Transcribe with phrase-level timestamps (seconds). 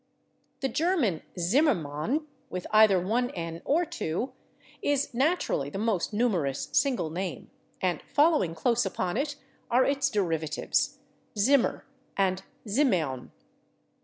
[0.61, 4.33] The German /Zimmermann/, with either one /n/ or two,
[4.81, 9.35] is naturally the most numerous single name, and following close upon it
[9.69, 10.97] are its derivatives,
[11.37, 11.83] /Zimmer/
[12.17, 13.29] and /Zimmern